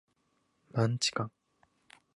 [0.71, 1.31] マンチカン